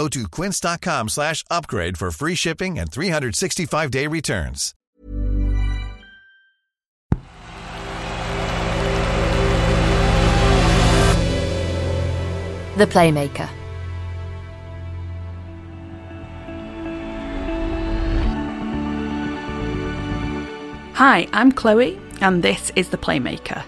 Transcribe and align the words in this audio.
Go 0.00 0.08
to 0.08 0.26
quince.com 0.28 1.08
slash 1.10 1.44
upgrade 1.50 1.98
for 1.98 2.10
free 2.10 2.34
shipping 2.34 2.78
and 2.78 2.90
365-day 2.90 4.06
returns. 4.06 4.74
The 12.78 12.86
Playmaker. 12.86 13.50
Hi, 20.94 21.28
I'm 21.34 21.52
Chloe, 21.52 22.00
and 22.22 22.42
this 22.42 22.72
is 22.74 22.88
The 22.88 22.96
Playmaker. 22.96 23.60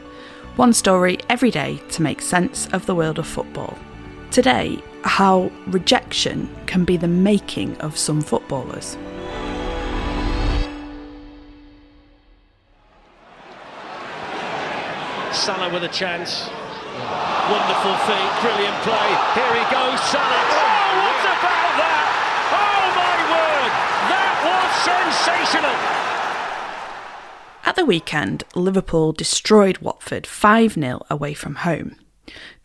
One 0.57 0.73
story 0.73 1.19
every 1.29 1.51
day 1.51 1.83
to 1.91 2.01
make 2.01 2.23
sense 2.23 2.69
of 2.69 2.87
the 2.87 2.95
world 2.95 3.19
of 3.19 3.27
football. 3.27 3.77
Today, 4.31 4.83
how 5.05 5.51
rejection 5.67 6.49
can 6.67 6.85
be 6.85 6.97
the 6.97 7.09
making 7.09 7.77
of 7.79 7.97
some 7.97 8.21
footballers. 8.21 8.97
Salah 15.33 15.73
with 15.73 15.83
a 15.83 15.89
chance. 15.89 16.49
Wonderful 17.51 17.97
feet, 18.07 18.33
brilliant 18.41 18.79
play. 18.85 19.09
Here 19.35 19.55
he 19.59 19.65
goes, 19.73 19.99
Salah. 20.07 20.45
Oh, 20.55 20.93
what 21.03 21.25
about 21.25 21.73
that? 21.81 22.07
Oh 22.53 22.85
my 22.95 23.17
word! 23.33 23.73
That 24.13 24.35
was 24.47 24.71
sensational! 24.87 26.13
At 27.65 27.77
the 27.77 27.85
weekend, 27.85 28.45
Liverpool 28.55 29.13
destroyed 29.13 29.79
Watford 29.79 30.27
5 30.27 30.75
0 30.75 31.03
away 31.09 31.35
from 31.35 31.57
home. 31.57 31.97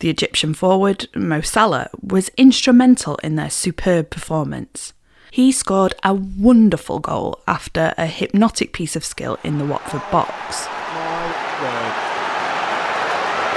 The 0.00 0.10
Egyptian 0.10 0.54
forward, 0.54 1.08
Mo 1.14 1.40
Salah, 1.40 1.90
was 2.02 2.30
instrumental 2.36 3.16
in 3.16 3.36
their 3.36 3.50
superb 3.50 4.10
performance. 4.10 4.92
He 5.30 5.52
scored 5.52 5.94
a 6.02 6.14
wonderful 6.14 7.00
goal 7.00 7.40
after 7.46 7.94
a 7.98 8.06
hypnotic 8.06 8.72
piece 8.72 8.96
of 8.96 9.04
skill 9.04 9.38
in 9.44 9.58
the 9.58 9.66
Watford 9.66 10.02
box. 10.10 10.66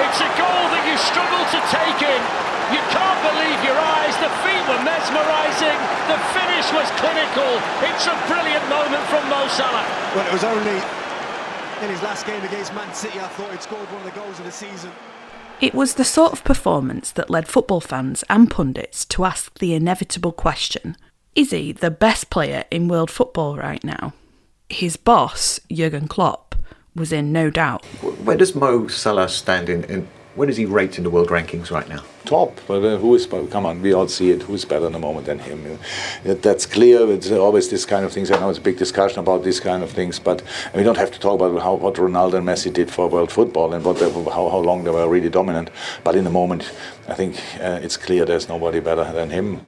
It's 0.01 0.19
a 0.19 0.31
goal 0.35 0.63
that 0.75 0.83
you 0.83 0.97
struggle 0.99 1.43
to 1.55 1.59
take 1.71 2.01
in. 2.03 2.21
You 2.75 2.83
can't 2.91 3.19
believe 3.23 3.59
your 3.63 3.79
eyes. 3.79 4.15
The 4.19 4.31
feet 4.43 4.63
were 4.67 4.83
mesmerising. 4.83 5.79
The 6.11 6.19
finish 6.35 6.67
was 6.75 6.87
clinical. 6.99 7.51
It's 7.87 8.07
a 8.07 8.15
brilliant 8.27 8.65
moment 8.67 9.03
from 9.07 9.23
Mo 9.31 9.47
Salah. 9.47 9.87
Well, 10.15 10.27
it 10.27 10.33
was 10.33 10.43
only 10.43 10.79
in 11.81 11.89
his 11.89 12.01
last 12.03 12.25
game 12.25 12.43
against 12.43 12.73
Man 12.73 12.93
City 12.93 13.19
I 13.19 13.27
thought 13.29 13.51
he'd 13.51 13.61
scored 13.61 13.87
one 13.91 14.05
of 14.05 14.13
the 14.13 14.19
goals 14.19 14.37
of 14.39 14.45
the 14.45 14.51
season. 14.51 14.91
It 15.61 15.75
was 15.75 15.93
the 15.93 16.03
sort 16.03 16.33
of 16.33 16.43
performance 16.43 17.11
that 17.11 17.29
led 17.29 17.47
football 17.47 17.81
fans 17.81 18.23
and 18.27 18.49
pundits 18.49 19.05
to 19.05 19.25
ask 19.25 19.59
the 19.59 19.75
inevitable 19.75 20.31
question 20.31 20.97
Is 21.35 21.51
he 21.51 21.71
the 21.71 21.91
best 21.91 22.31
player 22.31 22.63
in 22.71 22.87
world 22.87 23.11
football 23.11 23.57
right 23.57 23.83
now? 23.83 24.13
His 24.69 24.97
boss, 24.97 25.59
Jurgen 25.71 26.07
Klopp, 26.07 26.55
was 26.95 27.11
in 27.13 27.31
no 27.31 27.51
doubt. 27.51 27.85
Where 28.23 28.37
does 28.37 28.55
Mo 28.55 28.87
Salah 28.87 29.29
stand 29.29 29.69
in, 29.69 29.83
in 29.83 30.07
where 30.35 30.47
does 30.47 30.57
he 30.57 30.65
rate 30.65 30.97
in 30.97 31.03
the 31.03 31.09
world 31.09 31.29
rankings 31.29 31.71
right 31.71 31.87
now? 31.89 32.03
Top, 32.25 32.57
but 32.67 32.83
uh, 32.83 32.97
who 32.97 33.15
is? 33.15 33.25
Come 33.25 33.65
on, 33.65 33.81
we 33.81 33.93
all 33.93 34.07
see 34.07 34.31
it. 34.31 34.43
Who's 34.43 34.63
better 34.63 34.85
in 34.85 34.93
the 34.93 34.99
moment 34.99 35.25
than 35.25 35.39
him? 35.39 35.79
Uh, 36.25 36.35
that's 36.35 36.65
clear. 36.65 37.11
It's 37.11 37.29
always 37.31 37.69
this 37.69 37.85
kind 37.85 38.05
of 38.05 38.13
things. 38.13 38.31
I 38.31 38.39
know 38.39 38.49
it's 38.49 38.59
a 38.59 38.61
big 38.61 38.77
discussion 38.77 39.19
about 39.19 39.43
these 39.43 39.59
kind 39.59 39.83
of 39.83 39.91
things, 39.91 40.19
but 40.19 40.41
we 40.73 40.83
don't 40.83 40.97
have 40.97 41.11
to 41.11 41.19
talk 41.19 41.41
about 41.41 41.61
how, 41.61 41.73
what 41.73 41.95
Ronaldo 41.95 42.35
and 42.35 42.47
Messi 42.47 42.71
did 42.71 42.89
for 42.89 43.09
world 43.09 43.31
football 43.31 43.73
and 43.73 43.83
what 43.83 43.99
they, 43.99 44.09
how, 44.09 44.49
how 44.49 44.59
long 44.59 44.83
they 44.83 44.91
were 44.91 45.09
really 45.09 45.29
dominant. 45.29 45.69
But 46.03 46.15
in 46.15 46.23
the 46.23 46.29
moment, 46.29 46.71
I 47.09 47.13
think 47.13 47.35
uh, 47.59 47.79
it's 47.81 47.97
clear 47.97 48.23
there's 48.23 48.47
nobody 48.47 48.79
better 48.79 49.11
than 49.11 49.29
him. 49.29 49.61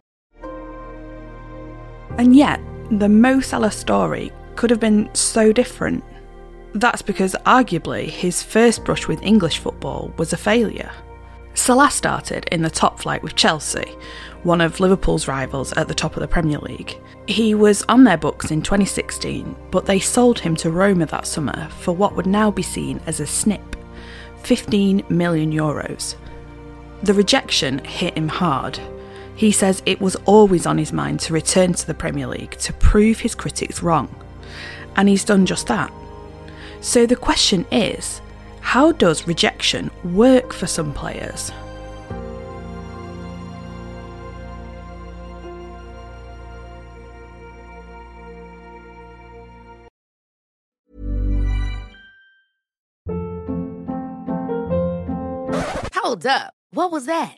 And 2.18 2.36
yet, 2.36 2.62
the 2.92 3.10
Mo 3.10 3.40
Salah 3.42 3.72
story 3.72 4.32
could 4.56 4.70
have 4.70 4.80
been 4.80 5.10
so 5.14 5.52
different. 5.52 6.04
That's 6.74 7.04
because 7.04 7.36
arguably 7.46 8.10
his 8.10 8.42
first 8.42 8.84
brush 8.84 9.08
with 9.08 9.22
English 9.22 9.60
football 9.60 10.12
was 10.18 10.34
a 10.34 10.38
failure. 10.38 10.92
Salah 11.54 11.92
started 11.92 12.48
in 12.52 12.64
the 12.64 12.70
top 12.70 13.00
flight 13.00 13.22
with 13.22 13.36
Chelsea, 13.36 13.96
one 14.42 14.60
of 14.60 14.80
Liverpool's 14.80 15.28
rivals 15.28 15.72
at 15.74 15.88
the 15.88 15.94
top 15.94 16.16
of 16.16 16.22
the 16.22 16.28
Premier 16.28 16.58
League. 16.58 16.98
He 17.28 17.54
was 17.54 17.84
on 17.84 18.04
their 18.04 18.18
books 18.18 18.50
in 18.50 18.64
2016, 18.64 19.56
but 19.70 19.86
they 19.86 20.00
sold 20.00 20.40
him 20.40 20.56
to 20.58 20.72
Roma 20.72 21.06
that 21.06 21.28
summer 21.28 21.70
for 21.80 21.92
what 21.92 22.16
would 22.16 22.26
now 22.26 22.50
be 22.50 22.64
seen 22.64 23.00
as 23.06 23.20
a 23.20 23.28
snip 23.28 23.76
15 24.42 25.06
million 25.10 25.52
euros. 25.52 26.16
The 27.04 27.14
rejection 27.14 27.80
hit 27.86 28.18
him 28.18 28.28
hard. 28.28 28.80
He 29.36 29.52
says 29.52 29.84
it 29.86 30.02
was 30.02 30.16
always 30.26 30.66
on 30.66 30.78
his 30.78 30.92
mind 30.92 31.20
to 31.22 31.34
return 31.34 31.74
to 31.74 31.88
the 31.88 31.94
Premier 31.94 32.28
League 32.28 32.58
to 32.60 32.74
prove 32.74 33.20
his 33.20 33.36
critics 33.36 33.84
wrong. 33.84 34.14
And 34.96 35.08
he's 35.08 35.24
done 35.24 35.46
just 35.46 35.68
that. 35.68 35.92
So 36.84 37.06
the 37.06 37.16
question 37.16 37.66
is 37.72 38.22
how 38.60 38.92
does 38.92 39.26
rejection 39.26 39.90
work 40.04 40.52
for 40.52 40.68
some 40.68 40.94
players? 40.94 41.50
Hold 55.96 56.26
up. 56.26 56.54
What 56.72 56.92
was 56.92 57.06
that? 57.06 57.38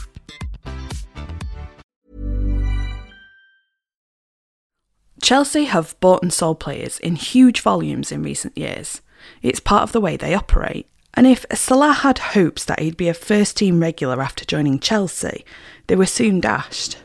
Chelsea 5.31 5.63
have 5.63 5.97
bought 6.01 6.21
and 6.21 6.33
sold 6.33 6.59
players 6.59 6.99
in 6.99 7.15
huge 7.15 7.61
volumes 7.61 8.11
in 8.11 8.21
recent 8.21 8.57
years. 8.57 8.99
It's 9.41 9.61
part 9.61 9.83
of 9.83 9.93
the 9.93 10.01
way 10.01 10.17
they 10.17 10.33
operate. 10.33 10.89
And 11.13 11.25
if 11.25 11.45
Salah 11.53 11.93
had 11.93 12.17
hopes 12.19 12.65
that 12.65 12.81
he'd 12.81 12.97
be 12.97 13.07
a 13.07 13.13
first 13.13 13.55
team 13.55 13.79
regular 13.79 14.21
after 14.21 14.43
joining 14.43 14.77
Chelsea, 14.77 15.45
they 15.87 15.95
were 15.95 16.05
soon 16.05 16.41
dashed. 16.41 16.97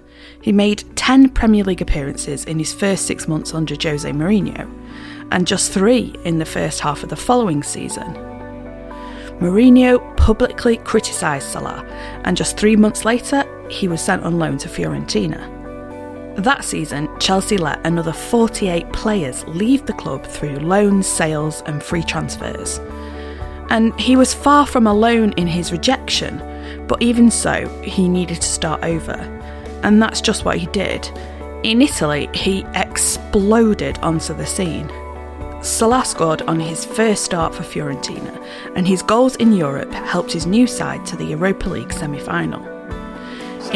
He 0.43 0.51
made 0.51 0.83
10 0.97 1.29
Premier 1.35 1.63
League 1.63 1.81
appearances 1.81 2.45
in 2.47 2.59
his 2.59 2.75
first 2.75 3.07
six 3.07 3.29
months 3.29 3.55
under 3.55 3.77
Jose 3.81 4.11
Mourinho, 4.11 4.69
and 5.31 5.47
just 5.47 5.71
three 5.71 6.13
in 6.25 6.41
the 6.41 6.45
first 6.45 6.81
half 6.81 7.05
of 7.05 7.11
the 7.11 7.15
following 7.15 7.63
season. 7.63 8.13
Mourinho 9.39 10.17
publicly 10.17 10.79
criticised 10.79 11.47
Salah, 11.47 11.85
and 12.25 12.37
just 12.37 12.57
three 12.57 12.75
months 12.75 13.05
later, 13.05 13.45
he 13.71 13.87
was 13.87 14.01
sent 14.01 14.25
on 14.25 14.41
loan 14.41 14.59
to 14.59 14.69
Fiorentina. 14.69 15.56
That 16.37 16.65
season, 16.65 17.09
Chelsea 17.19 17.57
let 17.57 17.85
another 17.87 18.13
48 18.13 18.93
players 18.93 19.43
leave 19.49 19.87
the 19.87 19.95
club 19.95 20.27
through 20.27 20.57
loans, 20.57 21.07
sales, 21.07 21.63
and 21.65 21.83
free 21.83 22.03
transfers. 22.03 22.79
And 23.71 23.99
he 23.99 24.17
was 24.17 24.35
far 24.35 24.67
from 24.67 24.87
alone 24.87 25.33
in 25.33 25.47
his 25.47 25.73
rejection, 25.73 26.37
but 26.87 27.01
even 27.01 27.31
so, 27.31 27.67
he 27.83 28.07
needed 28.07 28.43
to 28.43 28.49
start 28.49 28.85
over. 28.85 29.15
And 29.83 30.01
that's 30.01 30.21
just 30.21 30.45
what 30.45 30.59
he 30.59 30.67
did. 30.67 31.09
In 31.63 31.81
Italy, 31.81 32.29
he 32.35 32.67
exploded 32.75 33.99
onto 33.99 34.35
the 34.35 34.47
scene. 34.47 34.91
Salah 35.63 36.05
scored 36.05 36.43
on 36.43 36.61
his 36.61 36.85
first 36.85 37.25
start 37.25 37.55
for 37.55 37.63
Fiorentina, 37.63 38.47
and 38.77 38.87
his 38.87 39.01
goals 39.01 39.37
in 39.37 39.55
Europe 39.55 39.91
helped 39.91 40.33
his 40.33 40.47
new 40.47 40.67
side 40.67 41.07
to 41.07 41.17
the 41.17 41.25
Europa 41.25 41.71
League 41.71 41.95
semi 41.95 42.21
final. 42.21 42.76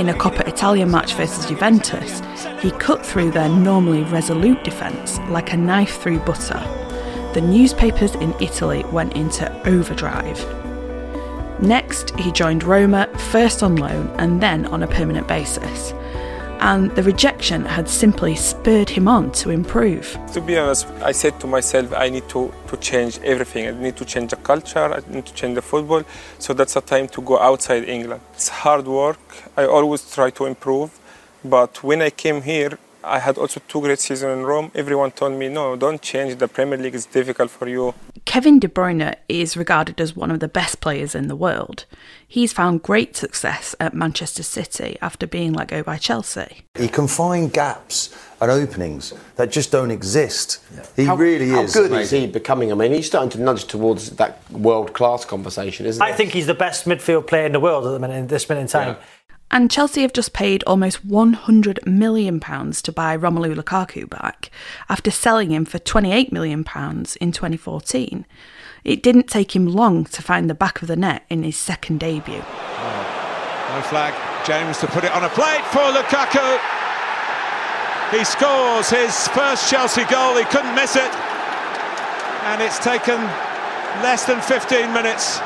In 0.00 0.08
a 0.08 0.14
Coppa 0.14 0.48
Italia 0.48 0.86
match 0.86 1.12
versus 1.12 1.44
Juventus, 1.44 2.22
he 2.62 2.70
cut 2.70 3.04
through 3.04 3.32
their 3.32 3.50
normally 3.50 4.02
resolute 4.04 4.64
defence 4.64 5.18
like 5.28 5.52
a 5.52 5.58
knife 5.58 6.00
through 6.00 6.20
butter. 6.20 6.58
The 7.34 7.42
newspapers 7.42 8.14
in 8.14 8.34
Italy 8.40 8.82
went 8.84 9.12
into 9.12 9.52
overdrive. 9.68 10.42
Next, 11.60 12.18
he 12.18 12.32
joined 12.32 12.64
Roma, 12.64 13.10
first 13.30 13.62
on 13.62 13.76
loan 13.76 14.06
and 14.18 14.40
then 14.40 14.64
on 14.68 14.82
a 14.82 14.88
permanent 14.88 15.28
basis. 15.28 15.92
And 16.60 16.90
the 16.94 17.02
rejection 17.02 17.64
had 17.64 17.88
simply 17.88 18.34
spurred 18.36 18.90
him 18.90 19.08
on 19.08 19.32
to 19.32 19.50
improve. 19.50 20.18
To 20.34 20.40
be 20.40 20.58
honest, 20.58 20.86
I 21.02 21.12
said 21.12 21.40
to 21.40 21.46
myself, 21.46 21.92
I 21.94 22.10
need 22.10 22.28
to, 22.28 22.52
to 22.68 22.76
change 22.76 23.18
everything. 23.24 23.66
I 23.66 23.70
need 23.70 23.96
to 23.96 24.04
change 24.04 24.30
the 24.30 24.36
culture, 24.36 24.92
I 24.92 25.00
need 25.08 25.24
to 25.24 25.34
change 25.34 25.54
the 25.54 25.62
football. 25.62 26.02
So 26.38 26.52
that's 26.52 26.76
a 26.76 26.82
time 26.82 27.08
to 27.08 27.22
go 27.22 27.38
outside 27.38 27.88
England. 27.88 28.20
It's 28.34 28.48
hard 28.48 28.86
work. 28.86 29.18
I 29.56 29.64
always 29.64 30.02
try 30.14 30.30
to 30.30 30.44
improve. 30.44 30.90
But 31.42 31.82
when 31.82 32.02
I 32.02 32.10
came 32.10 32.42
here, 32.42 32.78
I 33.02 33.18
had 33.18 33.38
also 33.38 33.60
two 33.66 33.80
great 33.80 33.98
seasons 33.98 34.38
in 34.38 34.44
Rome. 34.44 34.70
Everyone 34.74 35.10
told 35.10 35.32
me, 35.32 35.48
no, 35.48 35.74
don't 35.74 36.02
change. 36.02 36.36
The 36.36 36.48
Premier 36.48 36.78
League 36.78 36.94
is 36.94 37.06
difficult 37.06 37.50
for 37.50 37.66
you. 37.66 37.94
Kevin 38.24 38.58
De 38.58 38.68
Bruyne 38.68 39.14
is 39.28 39.56
regarded 39.56 40.00
as 40.00 40.14
one 40.14 40.30
of 40.30 40.40
the 40.40 40.48
best 40.48 40.80
players 40.80 41.14
in 41.14 41.28
the 41.28 41.36
world. 41.36 41.84
He's 42.26 42.52
found 42.52 42.82
great 42.82 43.16
success 43.16 43.74
at 43.80 43.94
Manchester 43.94 44.42
City 44.42 44.96
after 45.02 45.26
being 45.26 45.52
let 45.52 45.68
go 45.68 45.82
by 45.82 45.96
Chelsea. 45.96 46.62
He 46.76 46.88
can 46.88 47.08
find 47.08 47.52
gaps 47.52 48.14
and 48.40 48.50
openings 48.50 49.12
that 49.36 49.50
just 49.50 49.70
don't 49.70 49.90
exist. 49.90 50.60
He 50.96 51.04
how, 51.04 51.16
really 51.16 51.48
how 51.48 51.62
is. 51.62 51.74
good 51.74 51.92
is 51.92 52.10
he 52.10 52.26
becoming? 52.26 52.72
I 52.72 52.74
mean, 52.74 52.92
he's 52.92 53.06
starting 53.06 53.30
to 53.30 53.40
nudge 53.40 53.64
towards 53.64 54.10
that 54.12 54.50
world 54.50 54.92
class 54.92 55.24
conversation, 55.24 55.86
isn't 55.86 56.04
he? 56.04 56.10
I 56.10 56.14
think 56.14 56.32
he's 56.32 56.46
the 56.46 56.54
best 56.54 56.86
midfield 56.86 57.26
player 57.26 57.46
in 57.46 57.52
the 57.52 57.60
world 57.60 57.86
at 57.86 57.90
the 57.90 57.98
minute, 57.98 58.28
this 58.28 58.48
minute 58.48 58.62
in 58.62 58.66
time. 58.68 58.88
Yeah. 58.88 59.04
And 59.52 59.70
Chelsea 59.70 60.02
have 60.02 60.12
just 60.12 60.32
paid 60.32 60.62
almost 60.64 61.06
£100 61.06 61.84
million 61.86 62.38
to 62.38 62.92
buy 62.92 63.16
Romelu 63.16 63.56
Lukaku 63.56 64.08
back 64.08 64.50
after 64.88 65.10
selling 65.10 65.50
him 65.50 65.64
for 65.64 65.78
£28 65.78 66.30
million 66.30 66.60
in 66.60 67.32
2014. 67.32 68.26
It 68.84 69.02
didn't 69.02 69.28
take 69.28 69.56
him 69.56 69.66
long 69.66 70.04
to 70.04 70.22
find 70.22 70.48
the 70.48 70.54
back 70.54 70.82
of 70.82 70.88
the 70.88 70.96
net 70.96 71.24
in 71.28 71.42
his 71.42 71.56
second 71.56 71.98
debut. 71.98 72.42
Oh, 72.42 73.72
no 73.74 73.82
flag. 73.82 74.14
James 74.46 74.78
to 74.78 74.86
put 74.86 75.04
it 75.04 75.12
on 75.12 75.24
a 75.24 75.28
plate 75.30 75.64
for 75.66 75.80
Lukaku. 75.80 76.58
He 78.16 78.24
scores 78.24 78.88
his 78.88 79.28
first 79.28 79.68
Chelsea 79.68 80.04
goal. 80.04 80.36
He 80.36 80.44
couldn't 80.44 80.74
miss 80.76 80.94
it. 80.94 81.12
And 82.44 82.62
it's 82.62 82.78
taken 82.78 83.20
less 84.02 84.24
than 84.24 84.40
15 84.40 84.92
minutes 84.92 85.40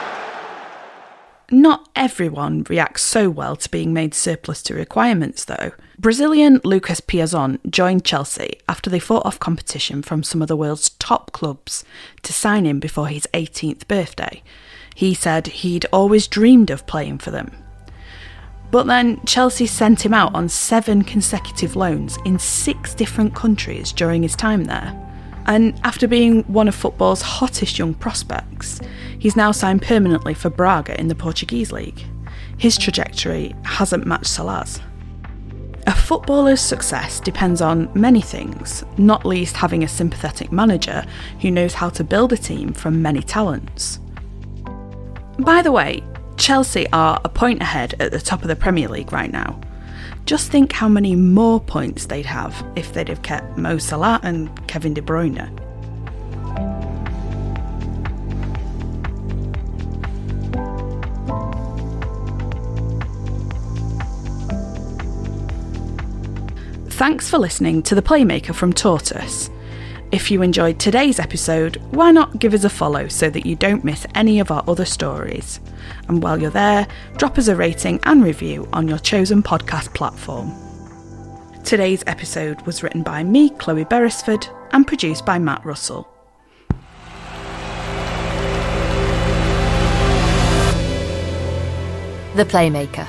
not 1.51 1.89
everyone 1.95 2.65
reacts 2.69 3.03
so 3.03 3.29
well 3.31 3.57
to 3.57 3.71
being 3.71 3.93
made 3.93 4.15
surplus 4.15 4.63
to 4.65 4.75
requirements, 4.75 5.45
though. 5.45 5.73
Brazilian 5.99 6.61
Lucas 6.65 7.01
Piazon 7.01 7.59
joined 7.71 8.05
Chelsea 8.05 8.59
after 8.69 8.91
they 8.91 8.99
fought 8.99 9.25
off 9.25 9.39
competition 9.39 10.03
from 10.03 10.23
some 10.23 10.43
of 10.43 10.49
the 10.49 10.57
world's 10.57 10.91
top 10.91 11.33
clubs 11.33 11.85
to 12.23 12.33
sign 12.33 12.65
him 12.65 12.81
before 12.81 13.09
his 13.09 13.29
18th 13.33 13.87
birthday. 13.87 14.43
He 14.95 15.15
said 15.15 15.47
he'd 15.49 15.87
always 15.93 16.27
dreamed 16.27 16.71
of 16.71 16.87
playing 16.87 17.19
for 17.19 17.31
them. 17.31 17.53
But 18.71 18.87
then 18.87 19.21
Chelsea 19.25 19.67
sent 19.67 20.05
him 20.05 20.15
out 20.15 20.35
on 20.35 20.49
seven 20.49 21.03
consecutive 21.05 21.77
loans 21.77 22.19
in 22.25 22.39
six 22.39 22.95
different 22.95 23.35
countries 23.35 23.93
during 23.93 24.23
his 24.23 24.35
time 24.35 24.65
there. 24.65 25.04
And 25.47 25.79
after 25.85 26.09
being 26.09 26.43
one 26.45 26.69
of 26.69 26.75
football's 26.75 27.23
hottest 27.23 27.79
young 27.79 27.95
prospects, 27.95 28.81
he's 29.19 29.37
now 29.37 29.53
signed 29.53 29.83
permanently 29.83 30.35
for 30.35 30.51
Braga 30.51 30.99
in 30.99 31.09
the 31.09 31.15
Portuguese 31.15 31.71
league. 31.71 32.03
His 32.57 32.79
trajectory 32.79 33.55
hasn't 33.65 34.07
matched 34.07 34.27
Salah's. 34.27 34.81
A 35.87 35.93
footballer's 35.93 36.63
success 36.63 37.21
depends 37.21 37.61
on 37.61 37.91
many 37.95 38.23
things, 38.23 38.85
not 38.97 39.27
least 39.27 39.57
having 39.57 39.85
a 39.85 39.89
sympathetic 39.89 40.51
manager 40.51 41.05
who 41.41 41.51
knows 41.51 41.75
how 41.75 41.91
to 41.91 42.03
build 42.03 42.33
a 42.33 42.39
team 42.39 42.73
from 42.73 43.03
many 43.03 43.21
talents. 43.21 44.01
By 45.39 45.61
the 45.61 45.73
way, 45.73 46.03
Chelsea 46.37 46.87
are 46.93 47.21
a 47.23 47.29
point 47.29 47.61
ahead 47.61 47.95
at 48.01 48.13
the 48.13 48.21
top 48.21 48.41
of 48.43 48.49
the 48.49 48.57
Premier 48.57 48.89
League 48.89 49.13
right 49.13 49.31
now, 49.31 49.61
just 50.27 50.51
think 50.51 50.73
how 50.73 50.89
many 50.89 51.15
more 51.15 51.61
points 51.61 52.07
they'd 52.07 52.27
have 52.27 52.65
if 52.77 52.93
they'd 52.95 53.09
have 53.09 53.23
kept 53.23 53.59
Mo 53.59 53.79
Salah 53.79 54.21
and 54.23 54.51
Kevin 54.67 54.95
De 54.95 55.03
Bruyne. 55.03 55.51
Thanks 66.91 67.29
for 67.29 67.39
listening 67.39 67.83
to 67.83 67.95
The 67.95 68.03
Playmaker 68.03 68.55
from 68.55 68.73
Tortoise. 68.73 69.51
If 70.15 70.31
you 70.31 70.43
enjoyed 70.43 70.79
today's 70.79 71.19
episode, 71.19 71.75
why 71.91 72.13
not 72.13 72.39
give 72.39 72.55
us 72.55 72.63
a 72.63 72.71
follow 72.71 73.09
so 73.09 73.29
that 73.31 73.45
you 73.45 73.57
don't 73.57 73.83
miss 73.83 74.07
any 74.15 74.39
of 74.39 74.53
our 74.53 74.63
other 74.69 74.85
stories? 74.85 75.59
And 76.07 76.23
while 76.23 76.41
you're 76.41 76.53
there, 76.53 76.87
drop 77.17 77.37
us 77.37 77.49
a 77.49 77.57
rating 77.57 77.99
and 78.05 78.23
review 78.23 78.69
on 78.73 78.87
your 78.87 79.01
chosen 79.01 79.43
podcast 79.43 79.93
platform. 79.93 80.53
Today's 81.65 82.05
episode 82.07 82.63
was 82.63 82.81
written 82.81 83.03
by 83.03 83.25
me, 83.25 83.51
Chloe 83.51 83.83
Beresford, 83.83 84.47
and 84.71 84.87
produced 84.87 85.27
by 85.27 85.41
Matt 85.41 85.65
Russell. 85.65 86.09
The 92.37 92.45
Playmaker. 92.45 93.09